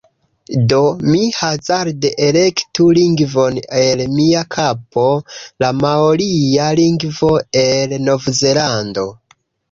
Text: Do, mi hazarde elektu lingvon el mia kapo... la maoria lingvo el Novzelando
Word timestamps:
Do, 0.71 0.77
mi 1.07 1.19
hazarde 1.39 2.09
elektu 2.27 2.85
lingvon 2.97 3.59
el 3.81 4.01
mia 4.13 4.41
kapo... 4.55 5.03
la 5.65 5.69
maoria 5.81 6.71
lingvo 6.79 7.29
el 7.61 7.95
Novzelando 8.07 9.05